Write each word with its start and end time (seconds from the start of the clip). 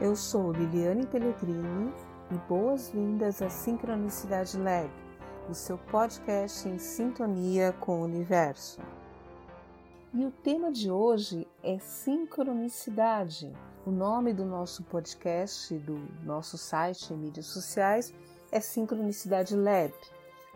Eu 0.00 0.14
sou 0.14 0.52
Liliane 0.52 1.04
Pellegrini 1.08 1.92
e 2.30 2.34
boas-vindas 2.48 3.42
à 3.42 3.50
Sincronicidade 3.50 4.56
Lab, 4.56 4.88
o 5.50 5.54
seu 5.54 5.76
podcast 5.76 6.68
em 6.68 6.78
sintonia 6.78 7.72
com 7.80 8.00
o 8.00 8.04
universo. 8.04 8.80
E 10.14 10.24
o 10.24 10.30
tema 10.30 10.70
de 10.70 10.88
hoje 10.88 11.48
é 11.64 11.80
sincronicidade. 11.80 13.52
O 13.84 13.90
nome 13.90 14.32
do 14.32 14.44
nosso 14.44 14.84
podcast, 14.84 15.76
do 15.78 16.00
nosso 16.22 16.56
site 16.56 17.12
e 17.12 17.16
mídias 17.16 17.46
sociais, 17.46 18.14
é 18.52 18.60
Sincronicidade 18.60 19.56
Lab. 19.56 19.92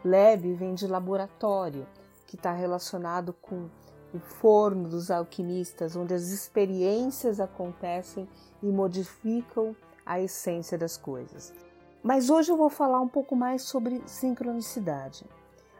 Lab 0.04 0.54
vem 0.54 0.72
de 0.72 0.86
laboratório, 0.86 1.84
que 2.28 2.36
está 2.36 2.52
relacionado 2.52 3.32
com 3.32 3.68
o 4.14 4.18
forno 4.18 4.88
dos 4.88 5.10
alquimistas, 5.10 5.96
onde 5.96 6.14
as 6.14 6.28
experiências 6.30 7.40
acontecem 7.40 8.28
e 8.62 8.66
modificam 8.66 9.74
a 10.04 10.20
essência 10.20 10.76
das 10.76 10.96
coisas. 10.96 11.52
Mas 12.02 12.30
hoje 12.30 12.50
eu 12.50 12.56
vou 12.56 12.68
falar 12.68 13.00
um 13.00 13.08
pouco 13.08 13.36
mais 13.36 13.62
sobre 13.62 14.02
sincronicidade. 14.06 15.24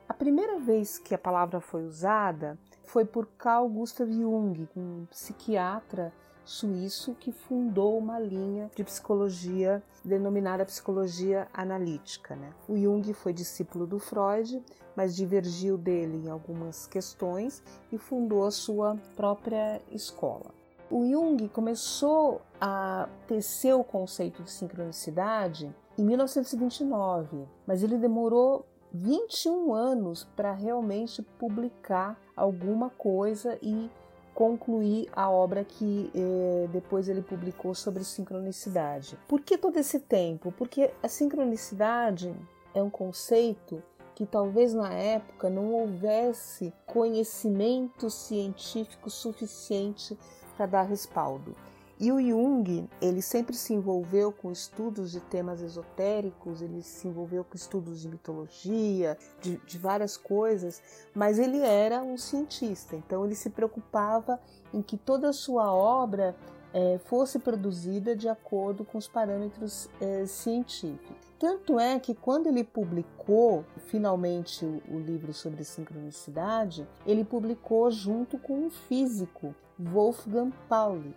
A 0.08 0.14
primeira 0.14 0.58
vez 0.58 0.98
que 0.98 1.14
a 1.14 1.18
palavra 1.18 1.60
foi 1.60 1.84
usada 1.84 2.58
foi 2.84 3.04
por 3.04 3.26
Carl 3.38 3.68
Gustav 3.68 4.10
Jung, 4.10 4.68
um 4.76 5.06
psiquiatra 5.06 6.12
suíço 6.44 7.14
que 7.18 7.32
fundou 7.32 7.98
uma 7.98 8.18
linha 8.18 8.70
de 8.74 8.84
psicologia 8.84 9.82
denominada 10.04 10.64
psicologia 10.64 11.48
analítica. 11.52 12.34
Né? 12.34 12.52
O 12.68 12.76
Jung 12.76 13.12
foi 13.12 13.32
discípulo 13.32 13.86
do 13.86 13.98
Freud, 13.98 14.62
mas 14.96 15.14
divergiu 15.14 15.78
dele 15.78 16.26
em 16.26 16.30
algumas 16.30 16.86
questões 16.86 17.62
e 17.90 17.98
fundou 17.98 18.44
a 18.44 18.50
sua 18.50 18.96
própria 19.16 19.80
escola. 19.90 20.52
O 20.90 21.06
Jung 21.08 21.48
começou 21.48 22.42
a 22.60 23.08
tecer 23.26 23.74
o 23.74 23.82
conceito 23.82 24.42
de 24.42 24.50
sincronicidade 24.50 25.74
em 25.96 26.04
1929, 26.04 27.48
mas 27.66 27.82
ele 27.82 27.96
demorou 27.96 28.66
21 28.92 29.72
anos 29.72 30.24
para 30.36 30.52
realmente 30.52 31.22
publicar 31.22 32.20
alguma 32.36 32.90
coisa 32.90 33.58
e 33.62 33.90
concluir 34.34 35.08
a 35.12 35.30
obra 35.30 35.64
que 35.64 36.10
eh, 36.14 36.68
depois 36.72 37.08
ele 37.08 37.22
publicou 37.22 37.74
sobre 37.74 38.04
sincronicidade. 38.04 39.18
Por 39.28 39.40
que 39.40 39.58
todo 39.58 39.76
esse 39.76 40.00
tempo? 40.00 40.52
Porque 40.52 40.90
a 41.02 41.08
sincronicidade 41.08 42.34
é 42.74 42.82
um 42.82 42.90
conceito 42.90 43.82
que 44.14 44.26
talvez 44.26 44.74
na 44.74 44.92
época 44.92 45.48
não 45.48 45.72
houvesse 45.72 46.72
conhecimento 46.86 48.10
científico 48.10 49.10
suficiente 49.10 50.18
para 50.56 50.66
dar 50.66 50.82
respaldo. 50.82 51.54
E 52.02 52.10
o 52.10 52.20
Jung, 52.20 52.88
ele 53.00 53.22
sempre 53.22 53.54
se 53.54 53.72
envolveu 53.72 54.32
com 54.32 54.50
estudos 54.50 55.12
de 55.12 55.20
temas 55.20 55.62
esotéricos, 55.62 56.60
ele 56.60 56.82
se 56.82 57.06
envolveu 57.06 57.44
com 57.44 57.54
estudos 57.54 58.00
de 58.00 58.08
mitologia, 58.08 59.16
de, 59.40 59.56
de 59.58 59.78
várias 59.78 60.16
coisas, 60.16 60.82
mas 61.14 61.38
ele 61.38 61.60
era 61.60 62.02
um 62.02 62.18
cientista, 62.18 62.96
então 62.96 63.24
ele 63.24 63.36
se 63.36 63.50
preocupava 63.50 64.40
em 64.74 64.82
que 64.82 64.96
toda 64.96 65.28
a 65.28 65.32
sua 65.32 65.72
obra 65.72 66.34
é, 66.74 66.98
fosse 67.04 67.38
produzida 67.38 68.16
de 68.16 68.28
acordo 68.28 68.84
com 68.84 68.98
os 68.98 69.06
parâmetros 69.06 69.88
é, 70.00 70.26
científicos. 70.26 71.16
Tanto 71.38 71.78
é 71.78 72.00
que 72.00 72.16
quando 72.16 72.48
ele 72.48 72.64
publicou 72.64 73.64
finalmente 73.86 74.64
o, 74.64 74.82
o 74.88 74.98
livro 74.98 75.32
sobre 75.32 75.62
sincronicidade, 75.62 76.84
ele 77.06 77.24
publicou 77.24 77.88
junto 77.92 78.38
com 78.38 78.54
um 78.54 78.70
físico, 78.70 79.54
Wolfgang 79.78 80.52
Pauli 80.68 81.14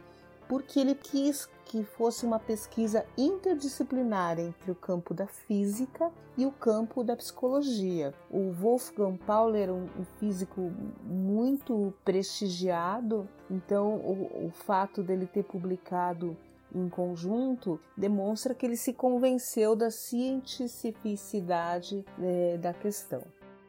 porque 0.47 0.79
ele 0.79 0.95
quis 0.95 1.47
que 1.65 1.83
fosse 1.83 2.25
uma 2.25 2.39
pesquisa 2.39 3.05
interdisciplinar 3.17 4.39
entre 4.39 4.71
o 4.71 4.75
campo 4.75 5.13
da 5.13 5.27
física 5.27 6.11
e 6.37 6.45
o 6.45 6.51
campo 6.51 7.03
da 7.03 7.15
psicologia. 7.15 8.13
O 8.29 8.51
Wolfgang 8.51 9.17
Pauli 9.17 9.59
era 9.59 9.73
um, 9.73 9.87
físico 10.19 10.71
muito 11.03 11.93
prestigiado, 12.03 13.27
então 13.49 13.95
o, 13.95 14.47
o 14.47 14.51
fato 14.51 15.01
dele 15.01 15.25
ter 15.25 15.43
publicado 15.43 16.37
em 16.73 16.89
conjunto 16.89 17.79
demonstra 17.97 18.53
que 18.53 18.65
ele 18.65 18.77
se 18.77 18.93
convenceu 18.93 19.75
da 19.75 19.89
cientificidade 19.89 22.05
é, 22.21 22.57
da 22.57 22.73
questão. 22.73 23.23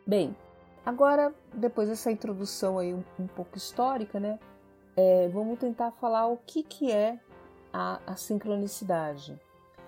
Bem, 0.06 0.36
agora 0.84 1.34
depois 1.54 1.88
dessa 1.88 2.10
introdução 2.10 2.78
aí 2.78 2.92
um, 2.92 3.03
um 3.19 3.26
pouco 3.26 3.56
histórica, 3.56 4.20
né? 4.20 4.38
É, 4.96 5.28
vamos 5.28 5.58
tentar 5.58 5.90
falar 5.92 6.26
o 6.26 6.38
que, 6.38 6.62
que 6.62 6.90
é 6.90 7.20
a, 7.72 8.00
a 8.06 8.16
sincronicidade. 8.16 9.38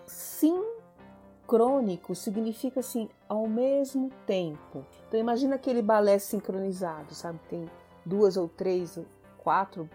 Sincrônico 0.07 2.15
significa 2.15 2.81
assim, 2.81 3.09
ao 3.29 3.49
mesmo 3.49 4.11
tempo. 4.27 4.85
Então 5.09 5.19
imagina 5.19 5.57
aquele 5.57 5.81
balé 5.81 6.19
sincronizado, 6.19 7.15
sabe? 7.15 7.39
Tem 7.49 7.67
duas 8.05 8.37
ou 8.37 8.49
três, 8.49 8.99
quatro 9.39 9.89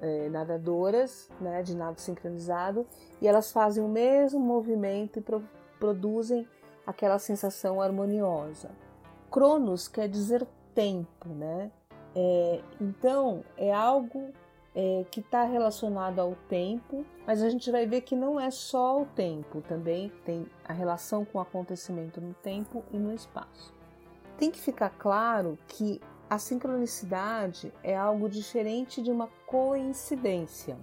é, 0.00 0.28
nadadoras 0.28 1.30
né, 1.40 1.62
de 1.62 1.74
nado 1.74 2.00
sincronizado 2.00 2.86
e 3.20 3.26
elas 3.26 3.50
fazem 3.50 3.82
o 3.82 3.88
mesmo 3.88 4.38
movimento 4.38 5.18
e 5.18 5.22
pro, 5.22 5.42
produzem 5.78 6.46
aquela 6.86 7.18
sensação 7.18 7.80
harmoniosa. 7.80 8.70
Cronos 9.30 9.88
quer 9.88 10.08
dizer 10.08 10.46
tempo, 10.74 11.28
né? 11.28 11.70
É, 12.14 12.60
então 12.80 13.44
é 13.56 13.72
algo 13.72 14.32
é, 14.74 15.04
que 15.10 15.20
está 15.20 15.44
relacionado 15.44 16.20
ao 16.20 16.34
tempo, 16.48 17.04
mas 17.26 17.42
a 17.42 17.50
gente 17.50 17.70
vai 17.70 17.86
ver 17.86 18.02
que 18.02 18.14
não 18.14 18.38
é 18.38 18.50
só 18.50 19.02
o 19.02 19.06
tempo, 19.06 19.60
também 19.62 20.12
tem 20.24 20.46
a 20.64 20.72
relação 20.72 21.24
com 21.24 21.38
o 21.38 21.40
acontecimento 21.40 22.20
no 22.20 22.34
tempo 22.34 22.84
e 22.92 22.98
no 22.98 23.14
espaço. 23.14 23.74
Tem 24.36 24.50
que 24.50 24.60
ficar 24.60 24.90
claro 24.90 25.58
que 25.66 26.00
a 26.30 26.38
sincronicidade 26.38 27.72
é 27.82 27.96
algo 27.96 28.28
diferente 28.28 29.02
de 29.02 29.10
uma 29.10 29.28
coincidência. 29.46 30.76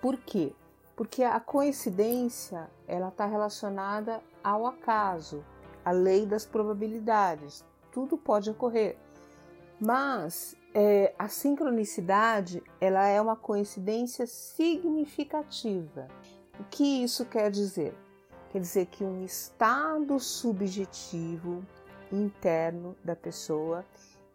Por 0.00 0.16
quê? 0.16 0.52
Porque 0.96 1.22
a 1.22 1.38
coincidência 1.38 2.70
ela 2.86 3.08
está 3.08 3.26
relacionada 3.26 4.20
ao 4.42 4.66
acaso, 4.66 5.44
à 5.84 5.90
lei 5.90 6.26
das 6.26 6.44
probabilidades. 6.44 7.64
Tudo 7.92 8.16
pode 8.16 8.50
ocorrer. 8.50 8.96
Mas 9.78 10.56
é, 10.74 11.14
a 11.18 11.28
sincronicidade 11.28 12.62
ela 12.80 13.06
é 13.06 13.20
uma 13.20 13.36
coincidência 13.36 14.26
significativa. 14.26 16.08
O 16.58 16.64
que 16.64 17.02
isso 17.02 17.24
quer 17.24 17.50
dizer? 17.50 17.94
Quer 18.50 18.60
dizer 18.60 18.86
que 18.86 19.04
um 19.04 19.24
estado 19.24 20.18
subjetivo 20.20 21.64
interno 22.10 22.96
da 23.02 23.16
pessoa 23.16 23.84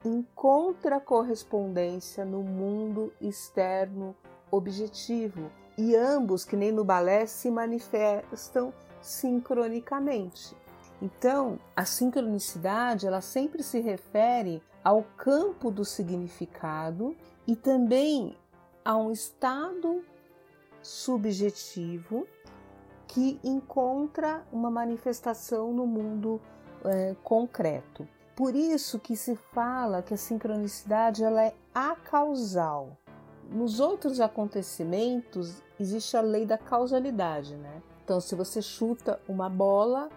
encontra 0.04 1.00
correspondência 1.00 2.26
no 2.26 2.42
mundo 2.42 3.14
externo 3.22 4.16
objetivo 4.52 5.52
e 5.78 5.96
ambos, 5.96 6.44
que 6.44 6.56
nem 6.56 6.72
no 6.72 6.84
balé, 6.84 7.28
se 7.28 7.52
manifestam 7.52 8.74
sincronicamente. 9.02 10.56
Então, 11.00 11.60
a 11.76 11.86
sincronicidade 11.86 13.06
ela 13.06 13.22
sempre 13.22 13.62
se 13.62 13.80
refere 13.80 14.64
ao 14.88 15.04
campo 15.18 15.70
do 15.70 15.84
significado 15.84 17.14
e 17.46 17.58
também 17.58 18.38
a 18.86 18.96
um 18.96 19.12
estado 19.12 20.02
subjetivo 20.82 22.26
que 23.06 23.38
encontra 23.44 24.48
uma 24.50 24.72
manifestação 24.72 25.74
no 25.74 25.86
mundo 25.86 26.40
é, 26.86 27.14
concreto. 27.22 28.08
Por 28.34 28.56
isso 28.56 28.98
que 28.98 29.18
se 29.18 29.36
fala 29.36 30.02
que 30.02 30.14
a 30.14 30.18
sincronicidade 30.18 31.22
ela 31.22 31.44
é 31.44 31.54
acausal. 31.76 32.98
Nos 33.52 33.82
outros 33.82 34.22
acontecimentos 34.22 35.62
existe 35.78 36.16
a 36.16 36.22
lei 36.22 36.46
da 36.46 36.58
causalidade, 36.58 37.58
né? 37.58 37.82
Então, 38.06 38.22
se 38.22 38.36
você 38.36 38.62
chuta 38.62 39.20
uma 39.28 39.50
bola, 39.50 40.08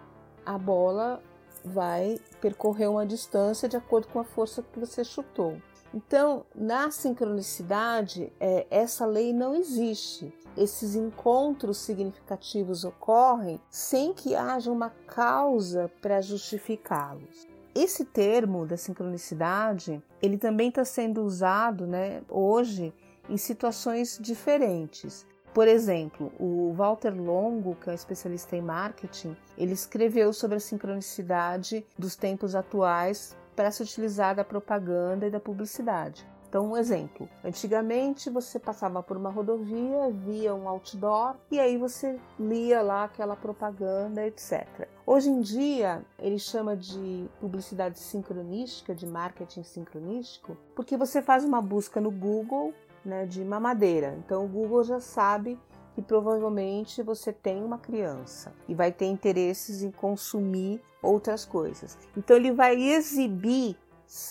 a 0.46 0.56
bola 0.56 1.20
vai 1.64 2.18
percorrer 2.40 2.88
uma 2.88 3.06
distância 3.06 3.68
de 3.68 3.76
acordo 3.76 4.08
com 4.08 4.18
a 4.18 4.24
força 4.24 4.62
que 4.62 4.78
você 4.78 5.04
chutou. 5.04 5.56
Então, 5.92 6.44
na 6.54 6.90
sincronicidade, 6.90 8.32
é, 8.38 8.66
essa 8.70 9.04
lei 9.04 9.32
não 9.32 9.54
existe. 9.54 10.32
Esses 10.56 10.94
encontros 10.94 11.78
significativos 11.78 12.84
ocorrem 12.84 13.60
sem 13.68 14.12
que 14.12 14.34
haja 14.34 14.70
uma 14.70 14.90
causa 15.06 15.90
para 16.00 16.20
justificá-los. 16.20 17.48
Esse 17.74 18.04
termo 18.04 18.66
da 18.66 18.76
sincronicidade, 18.76 20.02
ele 20.20 20.38
também 20.38 20.68
está 20.68 20.84
sendo 20.84 21.22
usado, 21.22 21.86
né, 21.86 22.22
hoje 22.28 22.92
em 23.28 23.36
situações 23.36 24.18
diferentes. 24.20 25.26
Por 25.52 25.66
exemplo, 25.66 26.32
o 26.38 26.72
Walter 26.74 27.10
Longo, 27.10 27.74
que 27.74 27.88
é 27.88 27.92
um 27.92 27.94
especialista 27.94 28.56
em 28.56 28.62
marketing, 28.62 29.36
ele 29.58 29.72
escreveu 29.72 30.32
sobre 30.32 30.56
a 30.56 30.60
sincronicidade 30.60 31.84
dos 31.98 32.14
tempos 32.14 32.54
atuais 32.54 33.36
para 33.56 33.70
se 33.72 33.82
utilizar 33.82 34.34
da 34.36 34.44
propaganda 34.44 35.26
e 35.26 35.30
da 35.30 35.40
publicidade. 35.40 36.24
Então, 36.48 36.70
um 36.70 36.76
exemplo: 36.76 37.28
antigamente 37.44 38.28
você 38.28 38.58
passava 38.58 39.02
por 39.02 39.16
uma 39.16 39.30
rodovia, 39.30 40.10
via 40.10 40.52
um 40.54 40.68
outdoor 40.68 41.36
e 41.50 41.60
aí 41.60 41.76
você 41.76 42.18
lia 42.38 42.82
lá 42.82 43.04
aquela 43.04 43.36
propaganda, 43.36 44.26
etc. 44.26 44.88
Hoje 45.06 45.30
em 45.30 45.40
dia, 45.40 46.04
ele 46.18 46.38
chama 46.40 46.76
de 46.76 47.28
publicidade 47.40 48.00
sincronística, 48.00 48.94
de 48.94 49.06
marketing 49.06 49.62
sincronístico, 49.62 50.56
porque 50.74 50.96
você 50.96 51.22
faz 51.22 51.44
uma 51.44 51.62
busca 51.62 52.00
no 52.00 52.10
Google 52.10 52.74
né, 53.04 53.26
de 53.26 53.44
mamadeira. 53.44 54.16
Então, 54.24 54.44
o 54.44 54.48
Google 54.48 54.84
já 54.84 55.00
sabe 55.00 55.58
que 55.94 56.02
provavelmente 56.02 57.02
você 57.02 57.32
tem 57.32 57.62
uma 57.62 57.78
criança 57.78 58.52
e 58.68 58.74
vai 58.74 58.92
ter 58.92 59.06
interesses 59.06 59.82
em 59.82 59.90
consumir 59.90 60.80
outras 61.02 61.44
coisas. 61.44 61.98
Então, 62.16 62.36
ele 62.36 62.52
vai 62.52 62.80
exibir 62.80 63.76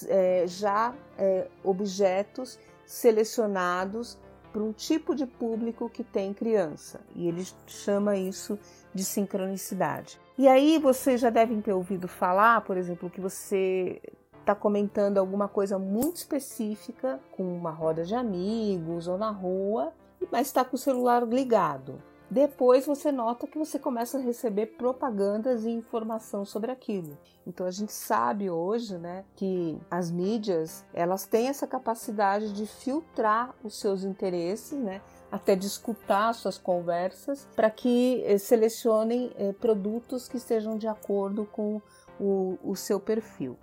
é, 0.07 0.45
já 0.47 0.93
é, 1.17 1.47
objetos 1.63 2.59
selecionados 2.85 4.17
para 4.51 4.63
um 4.63 4.71
tipo 4.71 5.15
de 5.15 5.25
público 5.25 5.89
que 5.89 6.03
tem 6.03 6.33
criança 6.33 6.99
e 7.15 7.27
ele 7.27 7.45
chama 7.67 8.17
isso 8.17 8.57
de 8.93 9.03
sincronicidade. 9.03 10.19
E 10.37 10.47
aí 10.47 10.79
vocês 10.79 11.21
já 11.21 11.29
devem 11.29 11.61
ter 11.61 11.73
ouvido 11.73 12.07
falar, 12.07 12.61
por 12.61 12.77
exemplo, 12.77 13.09
que 13.09 13.21
você 13.21 14.01
está 14.49 14.55
comentando 14.55 15.19
alguma 15.19 15.47
coisa 15.47 15.77
muito 15.77 16.15
específica 16.15 17.19
com 17.37 17.43
uma 17.43 17.69
roda 17.69 18.03
de 18.03 18.15
amigos 18.15 19.07
ou 19.07 19.15
na 19.15 19.29
rua, 19.29 19.93
mas 20.31 20.47
está 20.47 20.65
com 20.65 20.75
o 20.75 20.79
celular 20.79 21.23
ligado. 21.23 22.01
Depois 22.31 22.85
você 22.85 23.11
nota 23.11 23.45
que 23.45 23.59
você 23.59 23.77
começa 23.77 24.17
a 24.17 24.21
receber 24.21 24.67
propagandas 24.77 25.65
e 25.65 25.69
informação 25.69 26.45
sobre 26.45 26.71
aquilo. 26.71 27.15
Então 27.45 27.65
a 27.65 27.71
gente 27.71 27.93
sabe 27.93 28.49
hoje, 28.49 28.97
né, 28.97 29.23
que 29.35 29.79
as 29.89 30.09
mídias 30.09 30.83
elas 30.93 31.27
têm 31.27 31.47
essa 31.47 31.67
capacidade 31.67 32.51
de 32.51 32.65
filtrar 32.65 33.53
os 33.63 33.79
seus 33.79 34.03
interesses, 34.03 34.79
né, 34.79 34.99
até 35.31 35.55
de 35.55 35.67
escutar 35.67 36.33
suas 36.33 36.57
conversas 36.57 37.47
para 37.55 37.69
que 37.69 38.23
eh, 38.25 38.39
selecionem 38.39 39.31
eh, 39.37 39.53
produtos 39.53 40.27
que 40.27 40.37
estejam 40.37 40.75
de 40.75 40.87
acordo 40.87 41.45
com 41.45 41.79
o, 42.19 42.57
o 42.63 42.75
seu 42.75 42.99
perfil. 42.99 43.55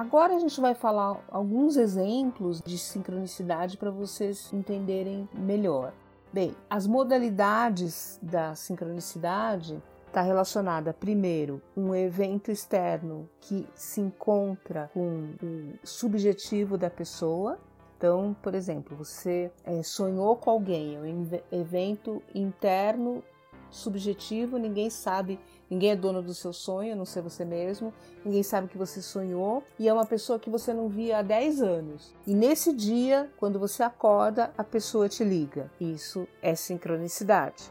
Agora 0.00 0.34
a 0.34 0.38
gente 0.38 0.58
vai 0.62 0.74
falar 0.74 1.22
alguns 1.30 1.76
exemplos 1.76 2.62
de 2.62 2.78
sincronicidade 2.78 3.76
para 3.76 3.90
vocês 3.90 4.50
entenderem 4.50 5.28
melhor. 5.34 5.92
Bem, 6.32 6.56
as 6.70 6.86
modalidades 6.86 8.18
da 8.22 8.54
sincronicidade 8.54 9.78
está 10.06 10.22
relacionada 10.22 10.94
primeiro 10.94 11.60
um 11.76 11.94
evento 11.94 12.50
externo 12.50 13.28
que 13.42 13.68
se 13.74 14.00
encontra 14.00 14.90
com 14.94 15.34
o 15.42 15.74
subjetivo 15.84 16.78
da 16.78 16.88
pessoa. 16.88 17.58
Então, 17.98 18.34
por 18.40 18.54
exemplo, 18.54 18.96
você 18.96 19.52
é, 19.64 19.82
sonhou 19.82 20.34
com 20.34 20.48
alguém, 20.48 20.96
é 20.96 21.00
um 21.00 21.28
evento 21.52 22.22
interno 22.34 23.22
subjetivo, 23.70 24.56
ninguém 24.56 24.88
sabe 24.88 25.38
Ninguém 25.70 25.92
é 25.92 25.96
dono 25.96 26.20
do 26.20 26.34
seu 26.34 26.52
sonho, 26.52 26.92
a 26.92 26.96
não 26.96 27.04
ser 27.04 27.22
você 27.22 27.44
mesmo. 27.44 27.94
Ninguém 28.24 28.42
sabe 28.42 28.66
que 28.66 28.76
você 28.76 29.00
sonhou 29.00 29.62
e 29.78 29.88
é 29.88 29.92
uma 29.92 30.04
pessoa 30.04 30.38
que 30.38 30.50
você 30.50 30.74
não 30.74 30.88
via 30.88 31.18
há 31.18 31.22
10 31.22 31.62
anos. 31.62 32.12
E 32.26 32.34
nesse 32.34 32.72
dia, 32.72 33.30
quando 33.36 33.58
você 33.58 33.84
acorda, 33.84 34.52
a 34.58 34.64
pessoa 34.64 35.08
te 35.08 35.22
liga. 35.22 35.70
Isso 35.80 36.26
é 36.42 36.56
sincronicidade. 36.56 37.70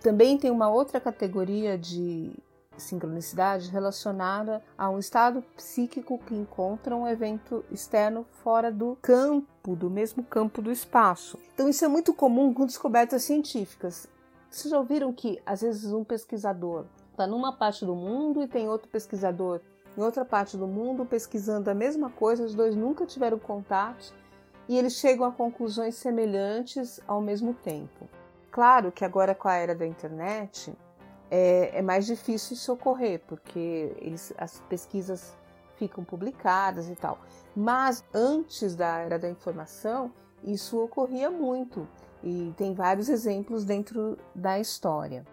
Também 0.00 0.38
tem 0.38 0.50
uma 0.50 0.70
outra 0.70 0.98
categoria 0.98 1.76
de 1.76 2.32
sincronicidade 2.78 3.68
relacionada 3.68 4.62
a 4.76 4.88
um 4.88 4.98
estado 4.98 5.42
psíquico 5.56 6.18
que 6.18 6.34
encontra 6.34 6.96
um 6.96 7.06
evento 7.06 7.64
externo 7.70 8.24
fora 8.42 8.70
do 8.70 8.96
campo, 9.02 9.74
do 9.76 9.90
mesmo 9.90 10.22
campo 10.22 10.62
do 10.62 10.70
espaço. 10.70 11.38
Então 11.52 11.68
isso 11.68 11.84
é 11.84 11.88
muito 11.88 12.14
comum 12.14 12.54
com 12.54 12.64
descobertas 12.64 13.24
científicas. 13.24 14.06
Vocês 14.50 14.70
já 14.70 14.78
ouviram 14.78 15.12
que 15.12 15.42
às 15.44 15.60
vezes 15.60 15.92
um 15.92 16.04
pesquisador 16.04 16.86
está 17.18 17.26
numa 17.26 17.52
parte 17.52 17.84
do 17.84 17.94
mundo 17.94 18.42
e 18.42 18.46
tem 18.46 18.68
outro 18.68 18.88
pesquisador 18.88 19.60
em 19.98 20.00
outra 20.00 20.24
parte 20.24 20.56
do 20.56 20.68
mundo 20.68 21.04
pesquisando 21.04 21.68
a 21.68 21.74
mesma 21.74 22.08
coisa, 22.08 22.44
os 22.44 22.54
dois 22.54 22.76
nunca 22.76 23.04
tiveram 23.04 23.36
contato 23.36 24.14
e 24.68 24.78
eles 24.78 24.92
chegam 24.92 25.26
a 25.26 25.32
conclusões 25.32 25.96
semelhantes 25.96 27.00
ao 27.04 27.20
mesmo 27.20 27.52
tempo. 27.52 28.08
Claro 28.48 28.92
que 28.92 29.04
agora 29.04 29.34
com 29.34 29.48
a 29.48 29.54
era 29.54 29.74
da 29.74 29.84
internet 29.84 30.72
é, 31.28 31.78
é 31.78 31.82
mais 31.82 32.06
difícil 32.06 32.54
isso 32.54 32.72
ocorrer, 32.72 33.20
porque 33.26 33.92
eles, 33.98 34.32
as 34.38 34.60
pesquisas 34.68 35.36
ficam 35.74 36.04
publicadas 36.04 36.88
e 36.88 36.94
tal. 36.94 37.18
Mas 37.56 38.04
antes 38.14 38.76
da 38.76 38.98
era 38.98 39.18
da 39.18 39.28
informação, 39.28 40.12
isso 40.44 40.80
ocorria 40.80 41.28
muito 41.28 41.88
e 42.22 42.54
tem 42.56 42.72
vários 42.72 43.08
exemplos 43.08 43.64
dentro 43.64 44.16
da 44.32 44.60
história. 44.60 45.26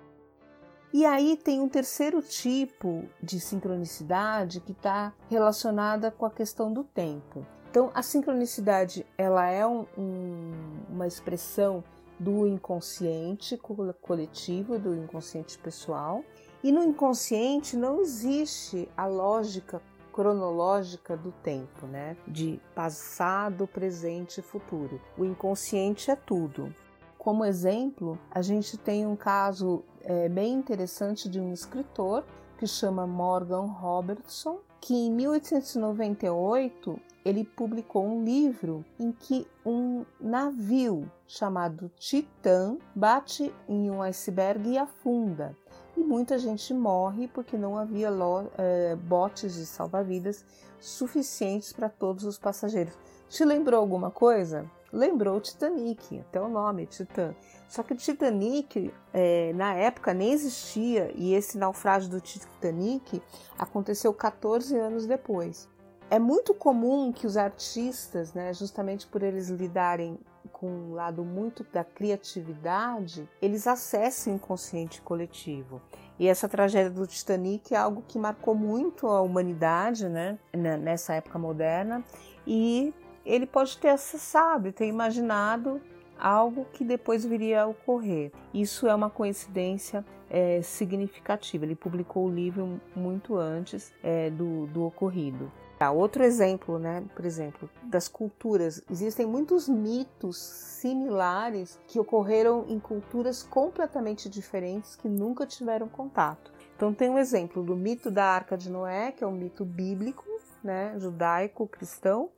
E 0.96 1.06
aí 1.06 1.36
tem 1.36 1.60
um 1.60 1.68
terceiro 1.68 2.22
tipo 2.22 3.04
de 3.22 3.38
sincronicidade 3.38 4.62
que 4.62 4.72
está 4.72 5.14
relacionada 5.30 6.10
com 6.10 6.26
a 6.26 6.32
questão 6.32 6.72
do 6.72 6.86
tempo. 6.86 7.46
Então, 7.70 7.92
a 7.94 8.02
sincronicidade 8.02 9.06
ela 9.18 9.46
é 9.46 9.68
um, 9.68 9.86
um, 9.98 10.54
uma 10.90 11.06
expressão 11.06 11.84
do 12.18 12.48
inconsciente 12.48 13.60
coletivo, 14.02 14.80
do 14.80 14.96
inconsciente 14.96 15.58
pessoal. 15.58 16.24
E 16.64 16.72
no 16.72 16.82
inconsciente 16.82 17.76
não 17.76 18.00
existe 18.00 18.88
a 18.96 19.06
lógica 19.06 19.82
cronológica 20.14 21.18
do 21.18 21.34
tempo, 21.44 21.88
né? 21.88 22.16
De 22.26 22.58
passado, 22.74 23.68
presente 23.68 24.38
e 24.38 24.42
futuro. 24.42 25.02
O 25.18 25.26
inconsciente 25.26 26.10
é 26.10 26.16
tudo. 26.16 26.74
Como 27.18 27.44
exemplo, 27.44 28.18
a 28.32 28.42
gente 28.42 28.78
tem 28.78 29.06
um 29.06 29.18
caso 29.18 29.84
é, 30.06 30.30
bem 30.30 30.54
interessante 30.54 31.28
de 31.28 31.40
um 31.40 31.52
escritor 31.52 32.24
que 32.58 32.68
chama 32.68 33.06
Morgan 33.06 33.66
Robertson, 33.66 34.60
que 34.80 34.94
em 34.94 35.12
1898 35.12 37.00
ele 37.26 37.44
publicou 37.44 38.06
um 38.06 38.24
livro 38.24 38.86
em 39.00 39.12
que 39.12 39.48
um 39.66 40.06
navio 40.22 41.12
chamado 41.28 41.92
Titã 41.98 42.78
bate 42.94 43.52
em 43.68 43.90
um 43.90 44.02
iceberg 44.04 44.70
e 44.70 44.78
afunda. 44.78 45.58
E 45.98 46.02
muita 46.02 46.38
gente 46.38 46.74
morre 46.74 47.28
porque 47.28 47.58
não 47.58 47.76
havia 47.78 48.10
é, 48.58 48.96
botes 48.96 49.56
de 49.56 49.66
salva-vidas 49.66 50.46
suficientes 50.80 51.74
para 51.74 51.90
todos 51.90 52.26
os 52.26 52.38
passageiros. 52.38 52.94
Te 53.28 53.44
lembrou 53.44 53.80
alguma 53.80 54.12
coisa? 54.12 54.70
Lembrou 54.96 55.42
Titanic, 55.42 56.20
até 56.20 56.42
o 56.42 56.48
nome, 56.48 56.86
Titã. 56.86 57.36
Só 57.68 57.84
que 57.84 57.94
o 57.94 57.98
Titanic, 57.98 58.94
é, 59.14 59.52
na 59.54 59.74
época, 59.74 60.14
nem 60.14 60.32
existia 60.32 61.12
e 61.16 61.34
esse 61.34 61.58
naufrágio 61.58 62.10
do 62.10 62.22
Titanic 62.22 63.22
aconteceu 63.58 64.14
14 64.14 64.78
anos 64.78 65.06
depois. 65.06 65.68
É 66.10 66.20
muito 66.20 66.54
comum 66.54 67.12
que 67.12 67.28
os 67.28 67.36
artistas, 67.36 68.34
né, 68.34 68.54
justamente 68.54 69.08
por 69.08 69.24
eles 69.24 69.50
lidarem 69.50 70.18
com 70.52 70.68
um 70.68 70.94
lado 70.94 71.26
muito 71.26 71.66
da 71.74 71.84
criatividade, 71.84 73.28
eles 73.42 73.68
acessem 73.68 74.34
o 74.34 74.36
inconsciente 74.38 75.02
coletivo. 75.02 75.82
E 76.18 76.28
essa 76.28 76.48
tragédia 76.48 76.92
do 76.92 77.06
Titanic 77.06 77.74
é 77.74 77.78
algo 77.78 78.04
que 78.08 78.18
marcou 78.18 78.56
muito 78.56 79.08
a 79.08 79.22
humanidade, 79.22 80.08
né, 80.08 80.38
nessa 80.54 81.16
época 81.16 81.38
moderna, 81.38 82.04
e 82.48 82.94
ele 83.26 83.46
pode 83.46 83.78
ter 83.78 83.90
acessado 83.90 84.68
e 84.68 84.72
ter 84.72 84.88
imaginado 84.88 85.82
algo 86.18 86.66
que 86.72 86.84
depois 86.84 87.26
viria 87.26 87.64
a 87.64 87.68
ocorrer. 87.68 88.32
Isso 88.54 88.88
é 88.88 88.96
uma 88.96 89.10
coincidência 89.10 90.06
é, 90.30 90.62
significativa. 90.62 91.66
Ele 91.66 91.76
publicou 91.76 92.26
o 92.26 92.32
livro 92.32 92.80
muito 92.96 93.36
antes 93.36 93.94
é, 94.04 94.30
do, 94.30 94.68
do 94.68 94.86
ocorrido. 94.86 95.52
Ah, 95.78 95.92
outro 95.92 96.24
exemplo, 96.24 96.80
né, 96.80 97.04
por 97.14 97.26
exemplo, 97.26 97.70
das 97.84 98.08
culturas. 98.08 98.82
Existem 98.90 99.26
muitos 99.26 99.68
mitos 99.68 100.38
similares 100.38 101.80
que 101.86 102.00
ocorreram 102.00 102.66
em 102.68 102.80
culturas 102.80 103.44
completamente 103.44 104.30
diferentes 104.30 104.96
que 104.96 105.08
nunca 105.08 105.46
tiveram 105.46 105.88
contato. 105.88 106.52
Então 106.76 106.94
tem 106.94 107.10
um 107.10 107.20
exemplo 107.20 107.62
do 107.62 107.76
mito 107.76 108.10
da 108.10 108.26
Arca 108.26 108.58
de 108.58 108.70
Noé, 108.70 109.12
que 109.12 109.24
é 109.24 109.28
um 109.28 109.32
mito 109.32 109.64
bíblico, 109.64 110.24
né, 110.64 110.96
judaico, 110.98 111.68
cristão, 111.68 112.30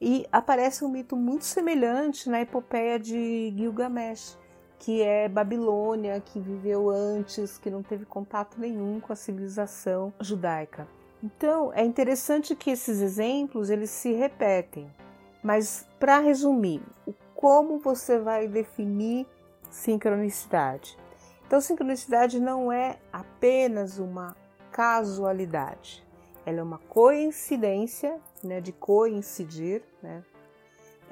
e 0.00 0.26
aparece 0.32 0.84
um 0.84 0.88
mito 0.88 1.14
muito 1.14 1.44
semelhante 1.44 2.30
na 2.30 2.40
epopeia 2.40 2.98
de 2.98 3.52
Gilgamesh, 3.56 4.38
que 4.78 5.02
é 5.02 5.28
Babilônia, 5.28 6.20
que 6.20 6.40
viveu 6.40 6.88
antes, 6.88 7.58
que 7.58 7.70
não 7.70 7.82
teve 7.82 8.06
contato 8.06 8.58
nenhum 8.58 8.98
com 8.98 9.12
a 9.12 9.16
civilização 9.16 10.12
judaica. 10.20 10.88
Então, 11.22 11.70
é 11.74 11.84
interessante 11.84 12.56
que 12.56 12.70
esses 12.70 13.00
exemplos 13.02 13.68
eles 13.68 13.90
se 13.90 14.12
repetem. 14.12 14.90
Mas 15.42 15.86
para 15.98 16.18
resumir, 16.18 16.82
como 17.34 17.78
você 17.78 18.18
vai 18.18 18.48
definir 18.48 19.26
sincronicidade? 19.70 20.98
Então, 21.46 21.60
sincronicidade 21.60 22.40
não 22.40 22.72
é 22.72 22.98
apenas 23.12 23.98
uma 23.98 24.34
casualidade. 24.72 26.02
Ela 26.46 26.60
é 26.60 26.62
uma 26.62 26.78
coincidência, 26.78 28.18
né, 28.42 28.60
de 28.60 28.72
coincidir, 28.72 29.82
né, 30.02 30.22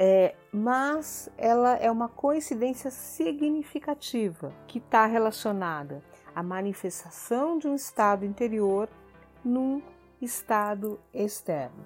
É, 0.00 0.37
mas 0.52 1.28
ela 1.37 1.75
é 1.75 1.90
uma 1.90 2.08
coincidência 2.08 2.88
significativa 2.88 4.52
que 4.68 4.78
está 4.78 5.06
relacionada 5.06 6.00
à 6.32 6.40
manifestação 6.40 7.58
de 7.58 7.66
um 7.66 7.75
estado 7.75 8.25
interior 8.25 8.88
num 9.44 9.82
estado 10.23 11.00
externo. 11.12 11.85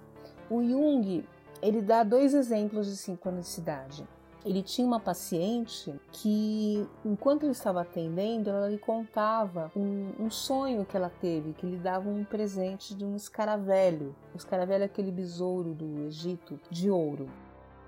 O 0.51 0.63
Jung 0.63 1.25
ele 1.63 1.81
dá 1.81 2.03
dois 2.03 2.35
exemplos 2.35 2.87
de 2.87 2.97
sincronicidade. 2.99 4.07
Ele 4.45 4.63
tinha 4.63 4.87
uma 4.87 4.99
paciente 4.99 5.95
que, 6.11 6.87
enquanto 7.05 7.45
ele 7.45 7.53
estava 7.53 7.83
atendendo, 7.83 8.51
ela 8.51 8.69
lhe 8.69 8.79
contava 8.79 9.71
um, 9.77 10.11
um, 10.19 10.31
sonho 10.31 10.85
que 10.85 10.97
ela 10.97 11.11
teve, 11.21 11.53
que 11.53 11.65
lhe 11.65 11.77
dava 11.77 12.09
um 12.09 12.25
presente 12.25 12.95
de 12.95 13.05
um 13.05 13.15
escaravelho. 13.15 14.17
O 14.35 14.37
escaravelho 14.37 14.83
é 14.83 14.87
aquele 14.87 15.13
besouro 15.13 15.73
do 15.73 16.03
Egito 16.07 16.59
de 16.69 16.91
ouro. 16.91 17.29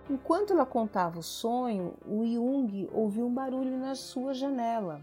Enquanto 0.08 0.52
ela 0.52 0.66
contava 0.66 1.18
o 1.18 1.22
sonho, 1.22 1.94
o 2.06 2.24
Jung 2.24 2.88
ouviu 2.92 3.26
um 3.26 3.34
barulho 3.34 3.76
na 3.78 3.94
sua 3.94 4.34
janela 4.34 5.00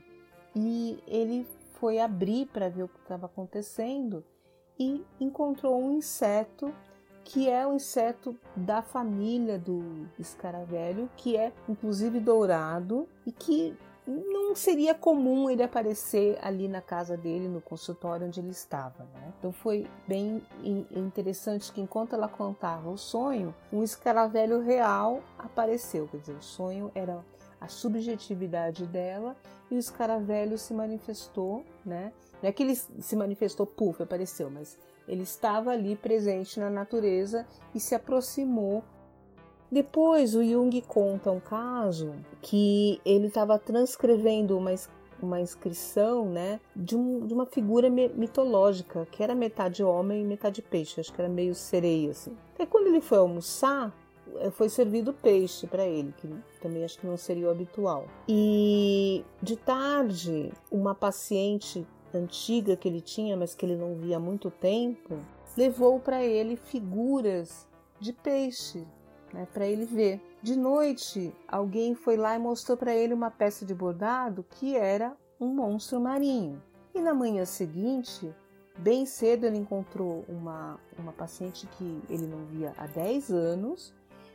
e 0.56 1.04
ele 1.08 1.46
foi 1.74 2.00
abrir 2.00 2.46
para 2.46 2.70
ver 2.70 2.84
o 2.84 2.88
que 2.88 3.00
estava 3.00 3.26
acontecendo 3.26 4.24
e 4.80 5.04
encontrou 5.20 5.82
um 5.82 5.92
inseto 5.92 6.74
que 7.24 7.50
é 7.50 7.66
o 7.66 7.74
inseto 7.74 8.36
da 8.56 8.82
família 8.82 9.58
do 9.58 10.08
escaravelho, 10.20 11.10
que 11.16 11.38
é 11.38 11.52
inclusive 11.68 12.20
dourado 12.20 13.08
e 13.26 13.32
que 13.32 13.76
não 14.08 14.56
seria 14.56 14.96
comum 14.96 15.50
ele 15.50 15.62
aparecer 15.62 16.38
ali 16.42 16.68
na 16.68 16.82
casa 16.82 17.16
dele, 17.16 17.48
no 17.48 17.62
consultório 17.62 18.28
onde 18.28 18.40
ele 18.40 18.50
estava. 18.50 19.04
Né? 19.14 19.34
Então 19.38 19.52
foi 19.52 19.88
bem 20.08 20.42
interessante 20.92 21.72
que 21.72 21.82
enquanto 21.82 22.14
ela 22.14 22.28
contava 22.28 22.90
o 22.90 22.98
sonho, 22.98 23.54
um 23.72 23.84
escaravelho 23.84 24.62
real 24.62 25.22
apareceu. 25.38 26.08
Quer 26.08 26.18
dizer, 26.18 26.36
o 26.36 26.42
sonho 26.42 26.92
era 26.96 27.24
a 27.60 27.68
subjetividade 27.68 28.88
dela 28.88 29.36
e 29.70 29.76
o 29.76 29.80
escaravelho 29.80 30.58
se 30.58 30.74
manifestou, 30.74 31.64
né? 31.86 32.12
Não 32.42 32.50
é 32.50 32.52
que 32.52 32.64
ele 32.64 32.76
se 32.76 33.16
manifestou, 33.16 33.68
puf, 33.68 34.02
apareceu, 34.02 34.50
mas 34.50 34.78
ele 35.12 35.24
estava 35.24 35.72
ali 35.72 35.98
presente 35.98 36.58
na 36.58 36.70
natureza 36.70 37.46
e 37.76 37.80
se 37.82 37.94
aproximou. 37.94 38.82
Depois 39.70 40.34
o 40.36 40.44
Jung 40.44 40.82
conta 40.84 41.30
um 41.30 41.40
caso 41.40 42.14
que 42.42 43.02
ele 43.06 43.28
estava 43.28 43.60
transcrevendo 43.60 44.58
uma, 44.58 44.74
uma 45.22 45.42
inscrição 45.42 46.26
né, 46.26 46.62
de, 46.74 46.96
um, 46.96 47.28
de 47.28 47.34
uma 47.34 47.46
figura 47.46 47.90
mitológica, 47.90 49.06
que 49.12 49.22
era 49.22 49.36
metade 49.36 49.84
homem 49.84 50.22
e 50.22 50.26
metade 50.26 50.62
peixe, 50.62 51.02
acho 51.02 51.14
que 51.14 51.22
era 51.22 51.30
meio 51.30 51.54
sereia. 51.54 52.12
Assim. 52.12 52.36
Até 52.56 52.66
quando 52.66 52.88
ele 52.88 53.02
foi 53.02 53.18
almoçar, 53.18 53.94
eh, 54.38 54.50
foi 54.50 54.70
servido 54.70 55.12
peixe 55.12 55.68
para 55.68 55.86
ele, 55.86 56.14
que 56.18 56.28
também 56.62 56.86
acho 56.86 56.98
que 56.98 57.08
não 57.08 57.18
seria 57.18 57.48
o 57.48 57.52
habitual. 57.52 58.06
E 58.30 59.26
de 59.42 59.58
tarde, 59.58 60.54
uma 60.72 60.96
paciente 60.96 61.86
antiga 62.14 62.76
que 62.76 62.88
ele 62.88 63.02
tinha, 63.02 63.36
mas 63.38 63.54
que 63.54 63.66
ele 63.66 63.76
não 63.76 63.96
via 63.96 64.18
há 64.18 64.20
muito 64.20 64.50
tempo, 64.50 65.18
levou 65.58 66.00
para 66.00 66.24
ele 66.24 66.56
figuras 66.56 67.68
de 68.00 68.14
peixe, 68.14 68.86
né, 69.34 69.48
para 69.54 69.66
ele 69.66 69.86
ver. 69.86 70.22
De 70.42 70.56
noite, 70.56 71.34
alguém 71.48 71.94
foi 71.94 72.18
lá 72.18 72.36
e 72.36 72.40
mostrou 72.40 72.78
para 72.78 72.96
ele 72.96 73.14
uma 73.14 73.30
peça 73.30 73.66
de 73.66 73.74
bordado 73.74 74.46
que 74.50 74.76
era 74.76 75.16
um 75.40 75.48
monstro 75.48 76.00
marinho. 76.00 76.62
E 76.94 77.00
na 77.00 77.14
manhã 77.14 77.46
seguinte, 77.46 78.34
bem 78.78 79.06
cedo, 79.06 79.46
ele 79.46 79.58
encontrou 79.58 80.26
uma, 80.28 80.80
uma 80.98 81.14
paciente 81.14 81.68
que 81.68 82.02
ele 82.10 82.28
não 82.28 82.46
via 82.46 82.74
há 82.78 82.88
10 82.88 83.32
anos 83.32 83.94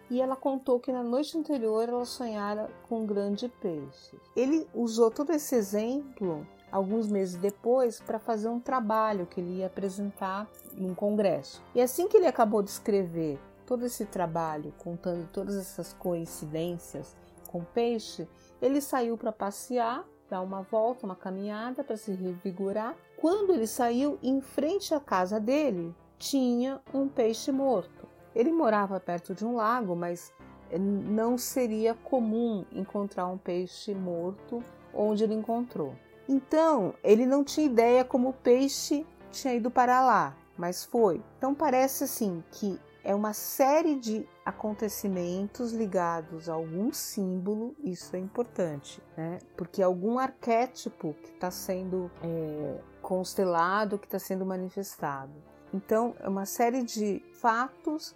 e 0.09 0.21
ela 0.21 0.37
contou 0.37 0.78
que 0.78 0.92
na 0.92 1.02
noite 1.02 1.37
anterior 1.37 1.88
ela 1.88 2.04
sonhara 2.04 2.71
com 2.88 3.00
um 3.00 3.06
grande 3.06 3.49
peixe. 3.61 4.16
Ele 4.37 4.66
usou 4.73 5.11
todo 5.11 5.33
esse 5.33 5.54
exemplo 5.54 6.47
alguns 6.76 7.06
meses 7.06 7.37
depois 7.37 8.00
para 8.00 8.18
fazer 8.18 8.49
um 8.49 8.61
trabalho 8.61 9.26
que 9.26 9.40
ele 9.40 9.59
ia 9.59 9.66
apresentar 9.66 10.47
num 10.75 10.95
congresso. 10.95 11.62
E 11.75 11.80
assim 11.80 12.06
que 12.06 12.18
ele 12.18 12.26
acabou 12.26 12.62
de 12.62 12.68
escrever 12.71 13.38
todo 13.64 13.87
esse 13.87 14.04
trabalho, 14.04 14.75
contando 14.78 15.26
todas 15.33 15.56
essas 15.56 15.95
coincidências 15.95 17.16
com 17.49 17.64
peixe, 17.64 18.28
ele 18.61 18.80
saiu 18.80 19.16
para 19.16 19.33
passear, 19.33 20.04
dar 20.28 20.42
uma 20.42 20.61
volta, 20.62 21.06
uma 21.06 21.16
caminhada 21.16 21.83
para 21.83 21.97
se 21.97 22.12
revigorar. 22.12 22.95
Quando 23.16 23.54
ele 23.54 23.66
saiu, 23.66 24.18
em 24.23 24.40
frente 24.42 24.95
à 24.95 25.00
casa 25.00 25.40
dele, 25.40 25.95
tinha 26.18 26.80
um 26.92 27.09
peixe 27.09 27.50
morto. 27.50 28.06
Ele 28.35 28.52
morava 28.52 29.00
perto 29.00 29.35
de 29.35 29.47
um 29.47 29.56
lago, 29.56 29.97
mas 29.97 30.30
não 30.78 31.38
seria 31.38 31.95
comum 31.95 32.66
encontrar 32.71 33.26
um 33.28 33.38
peixe 33.38 33.95
morto 33.95 34.62
onde 34.92 35.25
ele 35.25 35.35
encontrou. 35.35 35.95
Então, 36.28 36.95
ele 37.04 37.25
não 37.25 37.45
tinha 37.45 37.66
ideia 37.66 38.04
como 38.04 38.30
o 38.30 38.33
peixe 38.33 39.06
tinha 39.30 39.54
ido 39.54 39.71
para 39.71 40.00
lá, 40.00 40.37
mas 40.56 40.85
foi. 40.85 41.23
Então, 41.38 41.54
parece 41.54 42.04
assim 42.04 42.42
que 42.50 42.78
é 43.04 43.14
uma 43.14 43.33
série 43.33 43.95
de 43.95 44.28
acontecimentos 44.45 45.73
ligados 45.73 46.49
a 46.49 46.54
algum 46.54 46.92
símbolo, 46.92 47.76
isso 47.78 48.16
é 48.16 48.18
importante, 48.18 49.00
né? 49.16 49.38
Porque 49.56 49.80
algum 49.80 50.18
arquétipo 50.18 51.14
que 51.23 51.30
está 51.30 51.49
sendo 51.49 52.11
é, 52.21 52.80
constelado, 53.00 53.97
que 53.97 54.06
está 54.06 54.18
sendo 54.18 54.45
manifestado. 54.45 55.33
Então, 55.73 56.16
é 56.18 56.28
uma 56.28 56.47
série 56.47 56.83
de 56.83 57.23
fatos 57.35 58.12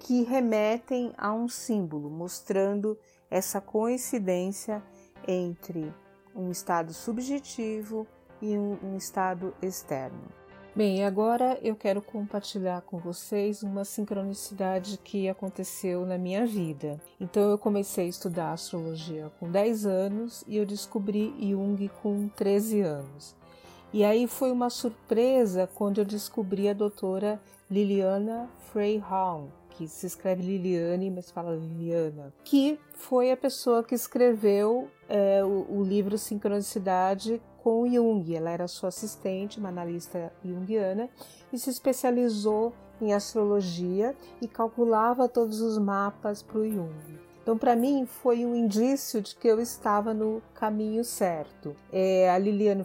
que 0.00 0.24
remetem 0.24 1.12
a 1.16 1.32
um 1.32 1.48
símbolo, 1.48 2.10
mostrando 2.10 2.98
essa 3.30 3.60
coincidência 3.60 4.82
entre 5.26 5.94
um 6.34 6.50
estado 6.50 6.92
subjetivo 6.92 8.06
e 8.40 8.56
um, 8.58 8.78
um 8.82 8.96
estado 8.96 9.54
externo. 9.62 10.42
Bem, 10.74 11.04
agora 11.04 11.58
eu 11.62 11.76
quero 11.76 12.00
compartilhar 12.00 12.80
com 12.80 12.98
vocês 12.98 13.62
uma 13.62 13.84
sincronicidade 13.84 14.98
que 15.04 15.28
aconteceu 15.28 16.06
na 16.06 16.16
minha 16.16 16.46
vida. 16.46 16.98
Então, 17.20 17.50
eu 17.50 17.58
comecei 17.58 18.06
a 18.06 18.08
estudar 18.08 18.52
astrologia 18.52 19.30
com 19.38 19.50
10 19.50 19.84
anos 19.84 20.42
e 20.48 20.56
eu 20.56 20.64
descobri 20.64 21.34
Jung 21.38 21.90
com 22.02 22.26
13 22.28 22.80
anos. 22.80 23.36
E 23.92 24.02
aí 24.02 24.26
foi 24.26 24.50
uma 24.50 24.70
surpresa 24.70 25.68
quando 25.74 25.98
eu 25.98 26.06
descobri 26.06 26.66
a 26.66 26.72
doutora 26.72 27.38
Liliana 27.72 28.50
Freyhaun, 28.70 29.48
que 29.70 29.88
se 29.88 30.06
escreve 30.06 30.42
Liliane, 30.42 31.10
mas 31.10 31.30
fala 31.30 31.56
Liliana, 31.56 32.30
que 32.44 32.78
foi 32.92 33.32
a 33.32 33.36
pessoa 33.36 33.82
que 33.82 33.94
escreveu 33.94 34.90
é, 35.08 35.42
o, 35.42 35.78
o, 35.78 35.82
livro 35.82 36.18
Sincronicidade 36.18 37.40
com 37.62 37.90
Jung. 37.90 38.36
Ela 38.36 38.50
era 38.50 38.68
sua 38.68 38.90
assistente, 38.90 39.58
uma 39.58 39.70
analista 39.70 40.30
junguiana, 40.44 41.08
e 41.50 41.58
se 41.58 41.70
especializou 41.70 42.74
em 43.00 43.14
astrologia 43.14 44.14
e 44.42 44.46
calculava 44.46 45.26
todos 45.26 45.62
os 45.62 45.78
mapas 45.78 46.42
para 46.42 46.58
o 46.58 46.70
Jung. 46.70 47.18
Então, 47.42 47.56
para 47.56 47.74
mim, 47.74 48.04
foi 48.04 48.44
um 48.44 48.54
indício 48.54 49.22
de 49.22 49.34
que 49.34 49.48
eu 49.48 49.58
estava 49.58 50.12
no 50.12 50.42
caminho 50.52 51.02
certo. 51.04 51.74
É, 51.90 52.30
a 52.30 52.36
Liliane 52.36 52.84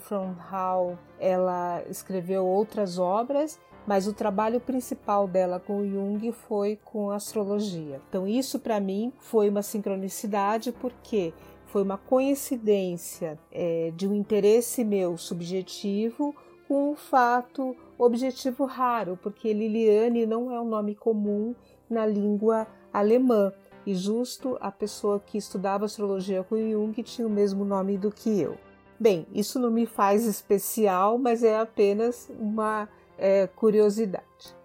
Hall, 0.50 0.98
ela 1.20 1.84
escreveu 1.90 2.46
outras 2.46 2.98
obras 2.98 3.60
mas 3.88 4.06
o 4.06 4.12
trabalho 4.14 4.60
principal 4.60 5.28
dela 5.30 5.62
com 5.62 5.88
Jung 5.88 6.32
foi 6.34 6.78
com 6.84 7.10
astrologia. 7.10 8.02
Então, 8.10 8.28
isso 8.28 8.60
para 8.60 8.82
mim 8.82 9.14
foi 9.18 9.50
uma 9.50 9.62
sincronicidade, 9.64 10.74
porque 10.74 11.34
foi 11.68 11.84
uma 11.84 11.98
coincidência 11.98 13.40
é, 13.50 13.94
de 13.96 14.06
um 14.06 14.14
interesse 14.14 14.84
meu 14.84 15.18
subjetivo 15.18 16.36
com 16.68 16.92
um 16.92 16.96
fato 16.98 17.74
objetivo 17.98 18.66
raro, 18.66 19.18
porque 19.24 19.54
Liliane 19.54 20.26
não 20.26 20.52
é 20.52 20.60
um 20.60 20.68
nome 20.68 20.94
comum 20.94 21.56
na 21.90 22.06
língua 22.06 22.68
alemã. 22.92 23.54
E 23.86 23.96
justo 23.96 24.58
a 24.60 24.70
pessoa 24.70 25.18
que 25.18 25.38
estudava 25.38 25.86
astrologia 25.86 26.44
com 26.44 26.58
Jung 26.58 26.92
tinha 27.04 27.26
o 27.26 27.32
mesmo 27.32 27.64
nome 27.64 27.98
do 27.98 28.12
que 28.12 28.38
eu. 28.42 28.58
Bem, 29.00 29.26
isso 29.32 29.60
não 29.60 29.72
me 29.72 29.86
faz 29.86 30.26
especial, 30.26 31.18
mas 31.18 31.42
é 31.42 31.58
apenas 31.58 32.30
uma 32.38 32.90
é, 33.18 33.48
curiosidade. 33.48 34.56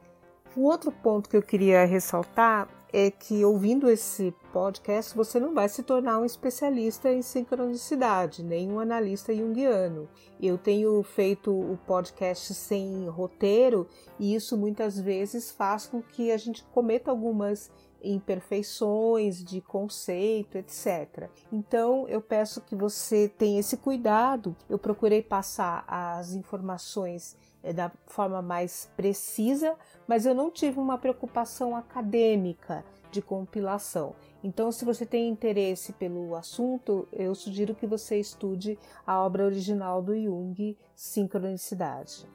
Um 0.57 0.63
outro 0.63 0.93
ponto 0.93 1.31
que 1.31 1.37
eu 1.37 1.43
queria 1.43 1.85
ressaltar 1.85 2.69
é 2.93 3.11
que 3.11 3.43
ouvindo 3.43 3.89
esse 3.89 4.35
podcast 4.53 5.17
você 5.17 5.41
não 5.41 5.55
vai 5.55 5.67
se 5.67 5.83
tornar 5.83 6.19
um 6.19 6.27
especialista 6.27 7.11
em 7.11 7.23
sincronicidade, 7.23 8.43
nem 8.43 8.71
um 8.71 8.79
analista 8.79 9.35
junguiano. 9.35 10.07
Eu 10.39 10.59
tenho 10.59 11.03
feito 11.03 11.51
o 11.51 11.79
podcast 11.87 12.53
sem 12.53 13.09
roteiro 13.09 13.89
e 14.19 14.35
isso 14.35 14.59
muitas 14.59 15.01
vezes 15.01 15.51
faz 15.51 15.87
com 15.87 16.03
que 16.03 16.31
a 16.31 16.37
gente 16.37 16.63
cometa 16.65 17.11
algumas 17.11 17.71
imperfeições 18.05 19.43
de 19.43 19.61
conceito, 19.61 20.59
etc. 20.59 21.31
Então 21.51 22.07
eu 22.09 22.21
peço 22.21 22.61
que 22.61 22.75
você 22.75 23.27
tenha 23.27 23.61
esse 23.61 23.77
cuidado. 23.79 24.55
Eu 24.69 24.79
procurei 24.79 25.23
passar 25.23 25.85
as 25.87 26.35
informações 26.35 27.37
da 27.71 27.93
forma 28.07 28.41
mais 28.41 28.91
precisa, 28.97 29.77
mas 30.07 30.25
eu 30.25 30.35
não 30.35 30.51
tive 30.51 30.81
uma 30.81 30.97
preocupação 30.97 31.77
acadêmica 31.77 32.83
de 33.11 33.21
compilação. 33.21 34.15
Então, 34.43 34.73
se 34.73 34.85
você 34.85 35.05
tem 35.05 35.29
interesse 35.29 35.93
pelo 35.93 36.35
assunto, 36.35 37.07
eu 37.13 37.35
sugiro 37.35 37.75
que 37.75 37.87
você 37.87 38.19
estude 38.19 38.79
a 39.07 39.23
obra 39.23 39.45
original 39.45 40.01
do 40.01 40.19
Jung, 40.19 40.77
Sincronicidade. 40.97 42.27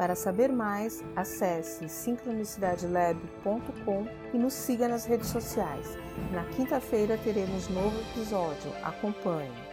Para 0.00 0.14
saber 0.14 0.50
mais, 0.50 1.04
acesse 1.14 1.86
sincronicidadelab.com 1.86 4.06
e 4.32 4.38
nos 4.38 4.54
siga 4.54 4.88
nas 4.88 5.04
redes 5.04 5.28
sociais. 5.28 5.86
Na 6.32 6.42
quinta-feira 6.44 7.18
teremos 7.18 7.68
novo 7.68 8.00
episódio. 8.00 8.72
Acompanhe! 8.82 9.69